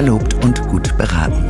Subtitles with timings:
[0.00, 1.44] verlobt und gut beraten.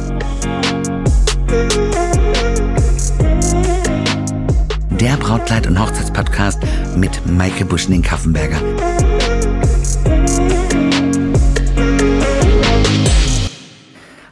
[4.99, 6.61] Der Brautkleid- und Hochzeitspodcast
[6.97, 8.61] mit Maike Buschning-Kaffenberger.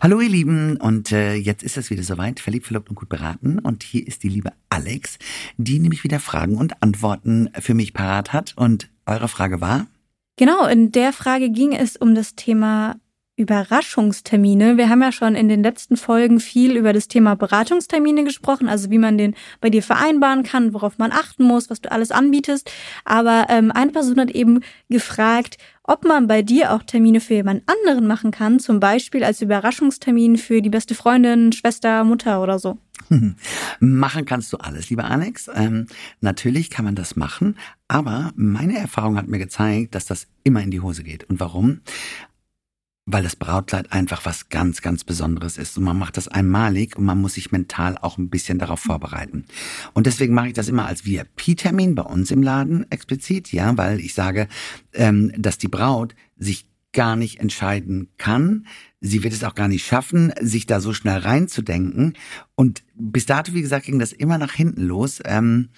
[0.01, 3.61] Hallo ihr Lieben und äh, jetzt ist es wieder soweit, verliebt, verlobt und gut beraten
[3.61, 5.19] und hier ist die liebe Alex,
[5.59, 9.87] die nämlich wieder Fragen und Antworten für mich parat hat und eure Frage war?
[10.37, 12.97] Genau, in der Frage ging es um das Thema
[13.39, 14.77] Überraschungstermine.
[14.77, 18.91] Wir haben ja schon in den letzten Folgen viel über das Thema Beratungstermine gesprochen, also
[18.91, 22.71] wie man den bei dir vereinbaren kann, worauf man achten muss, was du alles anbietest.
[23.05, 27.63] Aber ähm, eine Person hat eben gefragt, ob man bei dir auch Termine für jemand
[27.67, 32.77] anderen machen kann, zum Beispiel als Überraschungstermin für die beste Freundin, Schwester, Mutter oder so.
[33.81, 35.49] Machen kannst du alles, lieber Alex.
[35.55, 35.87] Ähm,
[36.21, 40.71] natürlich kann man das machen, aber meine Erfahrung hat mir gezeigt, dass das immer in
[40.71, 41.25] die Hose geht.
[41.25, 41.81] Und warum?
[43.11, 45.79] Weil das Brautkleid einfach was ganz, ganz Besonderes ist.
[45.79, 49.47] Und man macht das einmalig und man muss sich mental auch ein bisschen darauf vorbereiten.
[49.95, 54.01] Und deswegen mache ich das immer als VIP-Termin bei uns im Laden explizit, ja, weil
[54.01, 54.47] ich sage,
[54.93, 58.67] ähm, dass die Braut sich gar nicht entscheiden kann.
[59.01, 62.13] Sie wird es auch gar nicht schaffen, sich da so schnell reinzudenken.
[62.57, 65.21] Und bis dato, wie gesagt, ging das immer nach hinten los.
[65.25, 65.71] Ähm,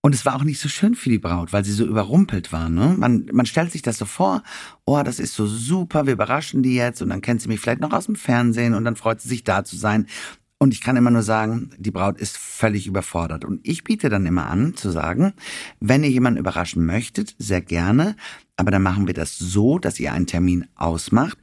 [0.00, 2.68] und es war auch nicht so schön für die Braut, weil sie so überrumpelt war.
[2.68, 2.94] Ne?
[2.96, 4.42] Man, man stellt sich das so vor,
[4.84, 7.80] oh, das ist so super, wir überraschen die jetzt und dann kennt sie mich vielleicht
[7.80, 10.06] noch aus dem Fernsehen und dann freut sie sich da zu sein.
[10.60, 13.44] Und ich kann immer nur sagen, die Braut ist völlig überfordert.
[13.44, 15.34] Und ich biete dann immer an zu sagen,
[15.78, 18.16] wenn ihr jemanden überraschen möchtet, sehr gerne,
[18.56, 21.38] aber dann machen wir das so, dass ihr einen Termin ausmacht.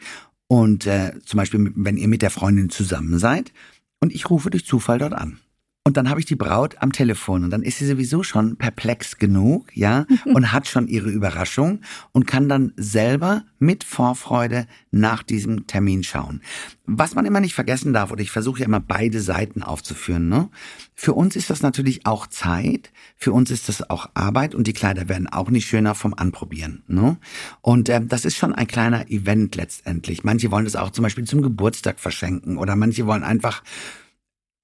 [0.47, 3.53] Und äh, zum Beispiel, wenn ihr mit der Freundin zusammen seid
[4.01, 5.39] und ich rufe durch Zufall dort an.
[5.87, 9.19] Und dann habe ich die Braut am Telefon und dann ist sie sowieso schon perplex
[9.19, 15.67] genug, ja, und hat schon ihre Überraschung und kann dann selber mit Vorfreude nach diesem
[15.67, 16.41] Termin schauen.
[16.87, 20.49] Was man immer nicht vergessen darf, oder ich versuche ja immer beide Seiten aufzuführen, ne?
[20.95, 24.73] Für uns ist das natürlich auch Zeit, für uns ist das auch Arbeit und die
[24.73, 27.17] Kleider werden auch nicht schöner vom Anprobieren, ne?
[27.61, 30.23] Und äh, das ist schon ein kleiner Event letztendlich.
[30.23, 33.61] Manche wollen das auch zum Beispiel zum Geburtstag verschenken oder manche wollen einfach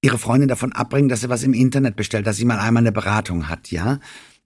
[0.02, 2.92] ihre Freundin davon abbringen, dass sie was im Internet bestellt, dass sie mal einmal eine
[2.92, 4.00] Beratung hat, ja.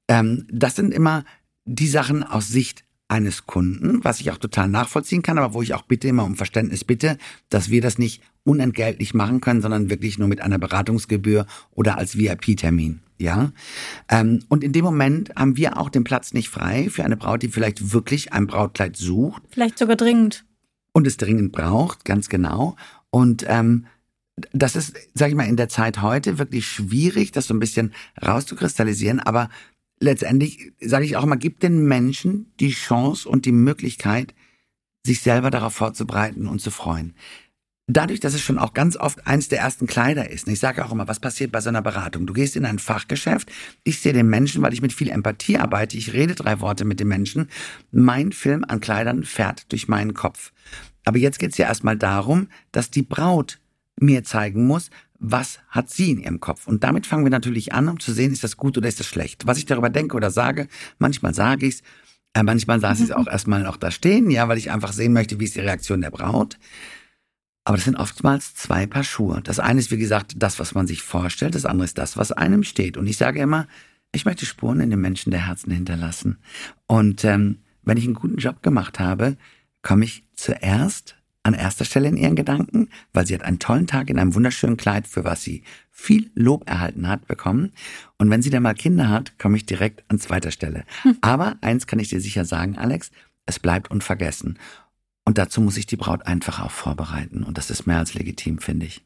[0.06, 1.24] Ähm, das sind immer
[1.64, 5.74] die Sachen aus Sicht eines Kunden, was ich auch total nachvollziehen kann, aber wo ich
[5.74, 7.18] auch bitte immer um Verständnis bitte,
[7.48, 12.16] dass wir das nicht unentgeltlich machen können, sondern wirklich nur mit einer Beratungsgebühr oder als
[12.16, 13.00] VIP-Termin.
[13.18, 13.52] Ja,
[14.10, 17.42] ähm, und in dem Moment haben wir auch den Platz nicht frei für eine Braut,
[17.42, 19.42] die vielleicht wirklich ein Brautkleid sucht.
[19.48, 20.44] Vielleicht sogar dringend.
[20.92, 22.76] Und es dringend braucht, ganz genau.
[23.10, 23.86] Und ähm,
[24.52, 27.94] das ist, sag ich mal, in der Zeit heute wirklich schwierig, das so ein bisschen
[28.24, 29.48] rauszukristallisieren, aber
[30.00, 34.34] letztendlich sage ich auch immer, gibt den Menschen die Chance und die Möglichkeit,
[35.06, 37.14] sich selber darauf vorzubereiten und zu freuen.
[37.88, 40.48] Dadurch, dass es schon auch ganz oft eins der ersten Kleider ist.
[40.48, 42.26] Und ich sage auch immer, was passiert bei so einer Beratung?
[42.26, 43.52] Du gehst in ein Fachgeschäft,
[43.84, 46.98] ich sehe den Menschen, weil ich mit viel Empathie arbeite, ich rede drei Worte mit
[46.98, 47.48] dem Menschen.
[47.92, 50.52] Mein Film an Kleidern fährt durch meinen Kopf.
[51.04, 53.60] Aber jetzt geht es ja erstmal darum, dass die Braut
[53.98, 56.66] mir zeigen muss, was hat sie in ihrem Kopf.
[56.66, 59.06] Und damit fangen wir natürlich an, um zu sehen, ist das gut oder ist das
[59.06, 59.46] schlecht.
[59.46, 60.68] Was ich darüber denke oder sage,
[60.98, 61.82] manchmal sage ich's,
[62.34, 65.12] äh, manchmal lasse ich es auch erstmal noch da stehen, ja, weil ich einfach sehen
[65.12, 66.58] möchte, wie ist die Reaktion der Braut.
[67.64, 69.40] Aber das sind oftmals zwei Paar Schuhe.
[69.42, 72.30] Das eine ist, wie gesagt, das, was man sich vorstellt, das andere ist das, was
[72.30, 72.96] einem steht.
[72.96, 73.66] Und ich sage immer,
[74.12, 76.38] ich möchte Spuren in den Menschen der Herzen hinterlassen.
[76.86, 79.36] Und ähm, wenn ich einen guten Job gemacht habe,
[79.82, 84.10] komme ich zuerst an erster Stelle in ihren Gedanken, weil sie hat einen tollen Tag
[84.10, 87.72] in einem wunderschönen Kleid, für was sie viel Lob erhalten hat, bekommen.
[88.18, 90.84] Und wenn sie dann mal Kinder hat, komme ich direkt an zweiter Stelle.
[91.02, 91.16] Hm.
[91.20, 93.10] Aber eins kann ich dir sicher sagen, Alex,
[93.46, 94.58] es bleibt unvergessen.
[95.24, 97.42] Und dazu muss ich die Braut einfach auch vorbereiten.
[97.42, 99.02] Und das ist mehr als legitim, finde ich.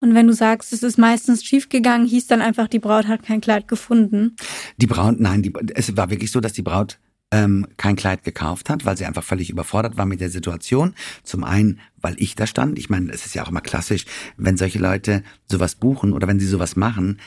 [0.00, 3.40] Und wenn du sagst, es ist meistens schiefgegangen, hieß dann einfach, die Braut hat kein
[3.40, 4.36] Kleid gefunden?
[4.76, 6.98] Die Braut, nein, die, es war wirklich so, dass die Braut
[7.30, 10.94] ähm, kein Kleid gekauft hat, weil sie einfach völlig überfordert war mit der Situation.
[11.22, 12.78] Zum einen, weil ich da stand.
[12.78, 16.40] Ich meine, es ist ja auch immer klassisch, wenn solche Leute sowas buchen oder wenn
[16.40, 17.18] sie sowas machen,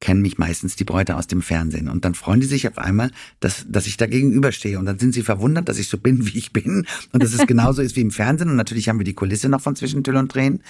[0.00, 1.88] kennen mich meistens die Bräute aus dem Fernsehen.
[1.88, 3.10] Und dann freuen die sich auf einmal,
[3.40, 4.78] dass, dass ich da gegenüberstehe.
[4.78, 6.86] Und dann sind sie verwundert, dass ich so bin, wie ich bin.
[7.12, 8.50] Und dass es genauso ist wie im Fernsehen.
[8.50, 10.62] Und natürlich haben wir die Kulisse noch von zwischen Tüll und Tränen.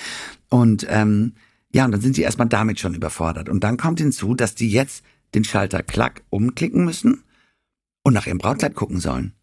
[0.48, 1.32] Und ähm,
[1.72, 3.50] ja, und dann sind sie erstmal damit schon überfordert.
[3.50, 7.22] Und dann kommt hinzu, dass die jetzt den Schalter klack umklicken müssen
[8.08, 9.34] und nach ihrem Brautkleid gucken sollen.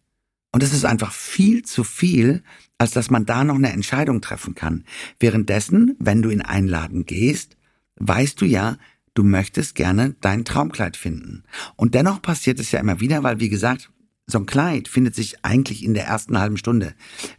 [0.52, 2.42] Und es ist einfach viel zu viel,
[2.78, 4.84] als dass man da noch eine Entscheidung treffen kann.
[5.18, 7.56] Währenddessen, wenn du in einen Laden gehst,
[7.96, 8.76] weißt du ja,
[9.14, 11.44] du möchtest gerne dein Traumkleid finden.
[11.76, 13.90] Und dennoch passiert es ja immer wieder, weil wie gesagt,
[14.26, 16.94] so ein Kleid findet sich eigentlich in der ersten halben Stunde.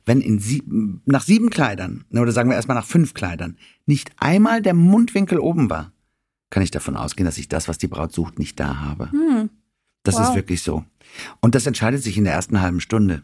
[0.06, 4.62] Wenn in sieben, nach sieben Kleidern, oder sagen wir erstmal nach fünf Kleidern, nicht einmal
[4.62, 5.92] der Mundwinkel oben war,
[6.50, 9.12] kann ich davon ausgehen, dass ich das, was die Braut sucht, nicht da habe.
[9.12, 9.50] Hm.
[10.08, 10.30] Das wow.
[10.30, 10.86] ist wirklich so.
[11.42, 13.24] Und das entscheidet sich in der ersten halben Stunde.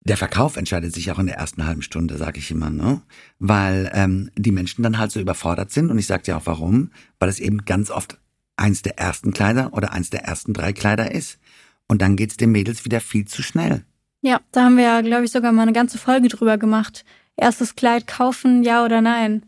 [0.00, 3.02] Der Verkauf entscheidet sich auch in der ersten halben Stunde, sage ich immer, ne?
[3.38, 5.90] Weil ähm, die Menschen dann halt so überfordert sind.
[5.90, 8.16] Und ich sage dir auch warum, weil es eben ganz oft
[8.56, 11.38] eins der ersten Kleider oder eins der ersten drei Kleider ist.
[11.86, 13.84] Und dann geht's den Mädels wieder viel zu schnell.
[14.22, 17.04] Ja, da haben wir ja, glaube ich, sogar mal eine ganze Folge drüber gemacht.
[17.36, 19.44] Erstes Kleid kaufen, ja oder nein?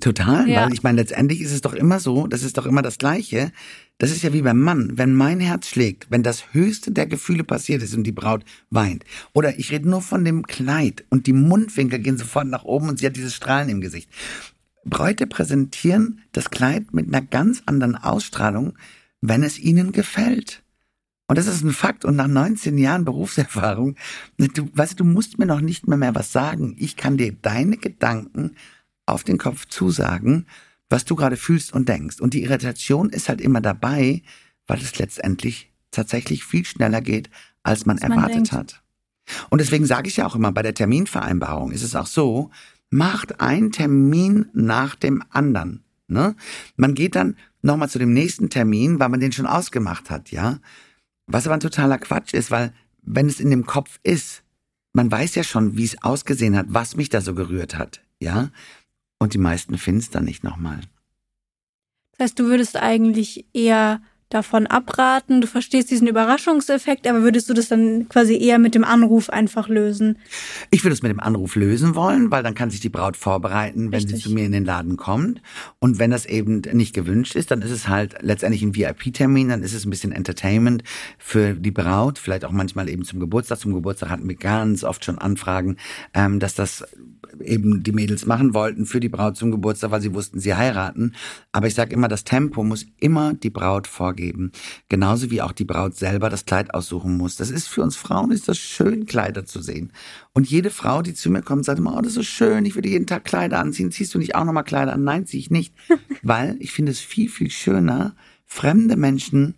[0.00, 0.62] Total, ja.
[0.62, 3.52] weil ich meine, letztendlich ist es doch immer so, das ist doch immer das Gleiche.
[3.98, 4.96] Das ist ja wie beim Mann.
[4.96, 9.04] Wenn mein Herz schlägt, wenn das höchste der Gefühle passiert ist und die Braut weint,
[9.32, 13.00] oder ich rede nur von dem Kleid und die Mundwinkel gehen sofort nach oben und
[13.00, 14.08] sie hat dieses Strahlen im Gesicht.
[14.84, 18.74] Bräute präsentieren das Kleid mit einer ganz anderen Ausstrahlung,
[19.20, 20.62] wenn es ihnen gefällt.
[21.26, 22.04] Und das ist ein Fakt.
[22.04, 23.96] Und nach 19 Jahren Berufserfahrung,
[24.38, 26.74] du, weißt du, musst mir noch nicht mehr mehr was sagen.
[26.78, 28.52] Ich kann dir deine Gedanken
[29.06, 30.46] auf den Kopf zusagen,
[30.88, 32.20] was du gerade fühlst und denkst.
[32.20, 34.22] Und die Irritation ist halt immer dabei,
[34.66, 37.30] weil es letztendlich tatsächlich viel schneller geht,
[37.62, 38.82] als man was erwartet man hat.
[39.50, 42.50] Und deswegen sage ich ja auch immer, bei der Terminvereinbarung ist es auch so,
[42.90, 45.84] macht einen Termin nach dem anderen.
[46.06, 46.34] Ne?
[46.76, 50.58] Man geht dann nochmal zu dem nächsten Termin, weil man den schon ausgemacht hat, ja.
[51.26, 54.42] Was aber ein totaler Quatsch ist, weil wenn es in dem Kopf ist,
[54.94, 58.50] man weiß ja schon, wie es ausgesehen hat, was mich da so gerührt hat, ja.
[59.18, 60.80] Und die meisten finden es dann nicht nochmal.
[62.12, 65.40] Das heißt, du würdest eigentlich eher davon abraten.
[65.40, 69.68] Du verstehst diesen Überraschungseffekt, aber würdest du das dann quasi eher mit dem Anruf einfach
[69.68, 70.18] lösen?
[70.70, 73.90] Ich würde es mit dem Anruf lösen wollen, weil dann kann sich die Braut vorbereiten,
[73.90, 74.16] wenn Richtig.
[74.16, 75.40] sie zu mir in den Laden kommt.
[75.78, 79.62] Und wenn das eben nicht gewünscht ist, dann ist es halt letztendlich ein VIP-Termin, dann
[79.62, 80.82] ist es ein bisschen Entertainment
[81.16, 83.58] für die Braut, vielleicht auch manchmal eben zum Geburtstag.
[83.58, 85.76] Zum Geburtstag hatten wir ganz oft schon Anfragen,
[86.12, 86.84] ähm, dass das
[87.40, 91.14] eben die Mädels machen wollten für die Braut zum Geburtstag, weil sie wussten, sie heiraten.
[91.52, 94.52] Aber ich sage immer, das Tempo muss immer die Braut vorgeben.
[94.88, 97.36] Genauso wie auch die Braut selber das Kleid aussuchen muss.
[97.36, 99.92] Das ist für uns Frauen ist das schön, Kleider zu sehen.
[100.32, 102.74] Und jede Frau, die zu mir kommt, sagt immer, oh, das ist so schön, ich
[102.74, 103.92] würde jeden Tag Kleider anziehen.
[103.92, 105.04] Ziehst du nicht auch nochmal Kleider an?
[105.04, 105.74] Nein, ziehe ich nicht.
[106.22, 108.14] weil ich finde es viel, viel schöner,
[108.46, 109.54] fremde Menschen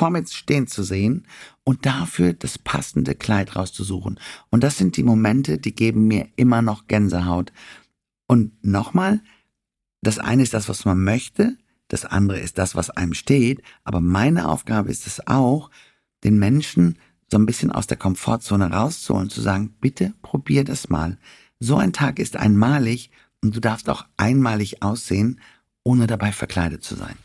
[0.00, 1.26] vor mir stehen zu sehen
[1.62, 4.18] und dafür das passende Kleid rauszusuchen.
[4.48, 7.52] Und das sind die Momente, die geben mir immer noch Gänsehaut.
[8.26, 9.20] Und nochmal,
[10.00, 11.58] das eine ist das, was man möchte,
[11.88, 15.70] das andere ist das, was einem steht, aber meine Aufgabe ist es auch,
[16.24, 16.96] den Menschen
[17.30, 21.18] so ein bisschen aus der Komfortzone rauszuholen, zu sagen, bitte probier das mal.
[21.58, 23.10] So ein Tag ist einmalig
[23.42, 25.42] und du darfst auch einmalig aussehen,
[25.82, 27.18] ohne dabei verkleidet zu sein.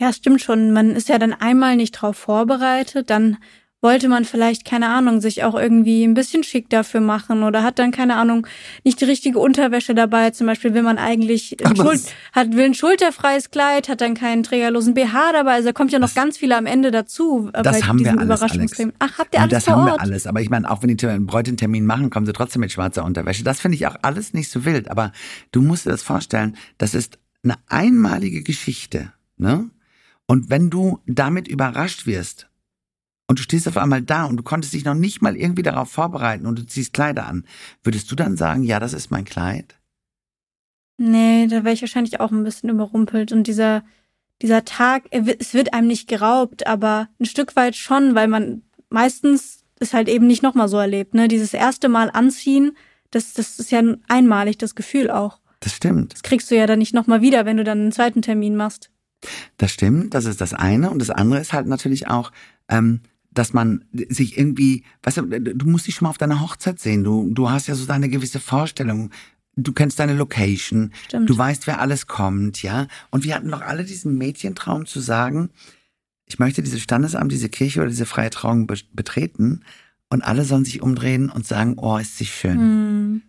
[0.00, 0.72] Ja, stimmt schon.
[0.72, 3.38] Man ist ja dann einmal nicht drauf vorbereitet, dann
[3.84, 7.78] wollte man vielleicht, keine Ahnung, sich auch irgendwie ein bisschen schick dafür machen oder hat
[7.78, 8.46] dann, keine Ahnung,
[8.82, 10.30] nicht die richtige Unterwäsche dabei.
[10.30, 12.00] Zum Beispiel will man eigentlich, Schul
[12.32, 15.52] hat, will ein schulterfreies Kleid, hat dann keinen trägerlosen BH dabei.
[15.52, 17.50] Also da kommt ja noch das, ganz viel am Ende dazu.
[17.52, 18.78] Äh, das haben wir alles, Alex.
[18.98, 20.26] Ach, habt ihr alles Das vor haben wir alles.
[20.26, 23.44] Aber ich meine, auch wenn die einen Bräutentermin machen, kommen sie trotzdem mit schwarzer Unterwäsche.
[23.44, 24.90] Das finde ich auch alles nicht so wild.
[24.90, 25.12] Aber
[25.52, 29.12] du musst dir das vorstellen, das ist eine einmalige Geschichte.
[29.36, 29.68] Ne?
[30.26, 32.48] Und wenn du damit überrascht wirst
[33.26, 35.90] und du stehst auf einmal da und du konntest dich noch nicht mal irgendwie darauf
[35.90, 37.44] vorbereiten und du ziehst Kleider an,
[37.82, 39.76] würdest du dann sagen, ja, das ist mein Kleid?
[40.96, 43.32] Nee, da wäre ich wahrscheinlich auch ein bisschen überrumpelt.
[43.32, 43.82] Und dieser,
[44.42, 49.64] dieser Tag, es wird einem nicht geraubt, aber ein Stück weit schon, weil man meistens
[49.80, 51.14] es halt eben nicht nochmal so erlebt.
[51.14, 51.28] Ne?
[51.28, 52.76] Dieses erste Mal anziehen,
[53.10, 55.40] das, das ist ja einmalig, das Gefühl auch.
[55.60, 56.12] Das stimmt.
[56.12, 58.90] Das kriegst du ja dann nicht nochmal wieder, wenn du dann einen zweiten Termin machst.
[59.56, 60.90] Das stimmt, das ist das eine.
[60.90, 62.32] Und das andere ist halt natürlich auch,
[62.68, 63.00] ähm,
[63.30, 67.02] dass man sich irgendwie, weißt du, du musst dich schon mal auf deiner Hochzeit sehen.
[67.02, 69.10] Du, du hast ja so deine gewisse Vorstellung.
[69.56, 70.92] Du kennst deine Location.
[71.06, 71.28] Stimmt.
[71.28, 72.86] Du weißt, wer alles kommt, ja.
[73.10, 75.50] Und wir hatten doch alle diesen Mädchentraum zu sagen,
[76.26, 79.60] ich möchte dieses Standesamt, diese Kirche oder diese freie Trauung be betreten
[80.10, 82.56] und alle sollen sich umdrehen und sagen, oh, ist sie schön.
[82.56, 83.22] Mhm.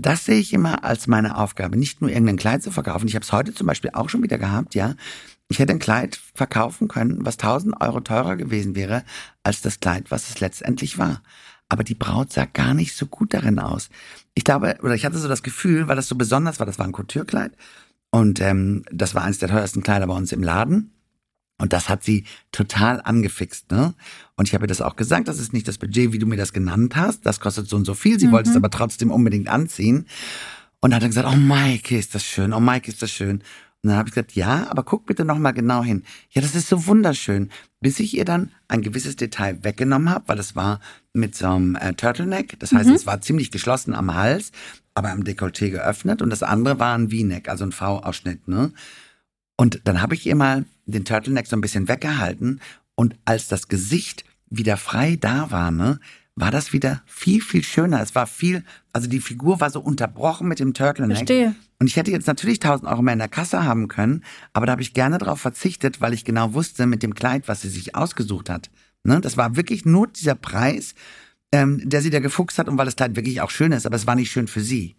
[0.00, 3.08] Das sehe ich immer als meine Aufgabe, nicht nur irgendein Kleid zu verkaufen.
[3.08, 4.94] Ich habe es heute zum Beispiel auch schon wieder gehabt, ja.
[5.48, 9.02] Ich hätte ein Kleid verkaufen können, was 1000 Euro teurer gewesen wäre
[9.42, 11.22] als das Kleid, was es letztendlich war.
[11.68, 13.88] Aber die Braut sah gar nicht so gut darin aus.
[14.34, 16.86] Ich glaube, oder ich hatte so das Gefühl, weil das so besonders war, das war
[16.86, 17.52] ein Couture-Kleid
[18.10, 20.92] und ähm, das war eines der teuersten Kleider bei uns im Laden.
[21.60, 23.94] Und das hat sie total angefixt, ne?
[24.36, 26.36] Und ich habe ihr das auch gesagt, das ist nicht das Budget, wie du mir
[26.36, 27.26] das genannt hast.
[27.26, 28.20] Das kostet so und so viel.
[28.20, 28.32] Sie mhm.
[28.32, 30.06] wollte es aber trotzdem unbedingt anziehen.
[30.80, 33.42] Und hat dann gesagt, oh Mike, ist das schön, oh Mike, ist das schön.
[33.82, 36.04] Und dann habe ich gesagt, ja, aber guck bitte noch mal genau hin.
[36.30, 37.50] Ja, das ist so wunderschön.
[37.80, 40.80] Bis ich ihr dann ein gewisses Detail weggenommen habe, weil es war
[41.12, 42.58] mit so einem äh, Turtleneck.
[42.58, 42.94] Das heißt, mhm.
[42.94, 44.50] es war ziemlich geschlossen am Hals,
[44.94, 46.22] aber am Dekolleté geöffnet.
[46.22, 48.48] Und das andere war ein V-Neck, also ein V-Ausschnitt.
[48.48, 48.72] Ne?
[49.60, 52.60] Und dann habe ich ihr mal den Turtleneck so ein bisschen weggehalten.
[52.94, 55.98] Und als das Gesicht wieder frei da war, ne,
[56.36, 58.00] war das wieder viel, viel schöner.
[58.00, 61.18] Es war viel, also die Figur war so unterbrochen mit dem Turtleneck.
[61.18, 61.54] Verstehe.
[61.80, 64.72] Und ich hätte jetzt natürlich 1000 Euro mehr in der Kasse haben können, aber da
[64.72, 67.94] habe ich gerne darauf verzichtet, weil ich genau wusste mit dem Kleid, was sie sich
[67.94, 68.70] ausgesucht hat.
[69.04, 70.94] Ne, das war wirklich nur dieser Preis,
[71.50, 73.96] ähm, der sie da gefuchst hat und weil das Kleid wirklich auch schön ist, aber
[73.96, 74.96] es war nicht schön für sie.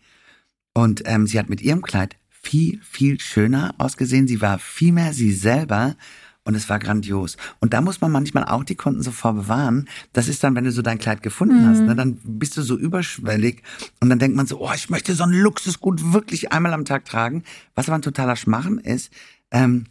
[0.74, 4.28] Und ähm, sie hat mit ihrem Kleid viel, viel schöner ausgesehen.
[4.28, 5.96] Sie war viel mehr sie selber
[6.44, 7.38] und es war grandios.
[7.60, 9.88] Und da muss man manchmal auch die Kunden so vorbewahren.
[10.14, 11.68] Das ist dann, wenn du so dein Kleid gefunden mhm.
[11.68, 13.62] hast, ne, dann bist du so überschwellig
[14.00, 17.06] und dann denkt man so, oh, ich möchte so ein Luxusgut wirklich einmal am Tag
[17.06, 17.44] tragen.
[17.76, 19.12] Was aber ein totaler Schmachen ist,
[19.52, 19.86] ähm,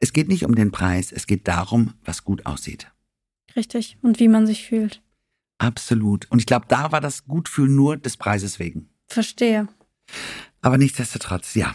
[0.00, 2.90] es geht nicht um den Preis, es geht darum, was gut aussieht.
[3.54, 3.98] Richtig.
[4.02, 5.02] Und wie man sich fühlt.
[5.58, 6.26] Absolut.
[6.30, 8.88] Und ich glaube, da war das Gutfühlen nur des Preises wegen.
[9.06, 9.68] Verstehe.
[10.62, 11.74] Aber nichtsdestotrotz, ja,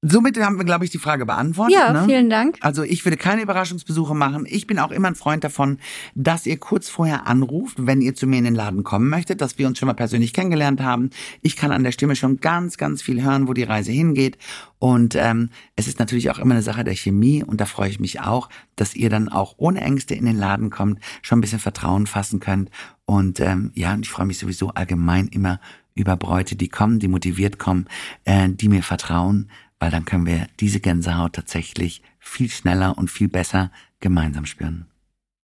[0.00, 1.74] Somit haben wir, glaube ich, die Frage beantwortet.
[1.74, 2.04] Ja, ne?
[2.06, 2.56] vielen Dank.
[2.60, 4.46] Also ich würde keine Überraschungsbesuche machen.
[4.48, 5.78] Ich bin auch immer ein Freund davon,
[6.14, 9.58] dass ihr kurz vorher anruft, wenn ihr zu mir in den Laden kommen möchtet, dass
[9.58, 11.10] wir uns schon mal persönlich kennengelernt haben.
[11.42, 14.38] Ich kann an der Stimme schon ganz, ganz viel hören, wo die Reise hingeht.
[14.78, 17.98] Und ähm, es ist natürlich auch immer eine Sache der Chemie und da freue ich
[17.98, 21.58] mich auch, dass ihr dann auch ohne Ängste in den Laden kommt, schon ein bisschen
[21.58, 22.70] Vertrauen fassen könnt.
[23.04, 25.58] Und ähm, ja, ich freue mich sowieso allgemein immer
[25.96, 27.86] über Bräute, die kommen, die motiviert kommen,
[28.24, 33.28] äh, die mir vertrauen weil dann können wir diese Gänsehaut tatsächlich viel schneller und viel
[33.28, 33.70] besser
[34.00, 34.86] gemeinsam spüren.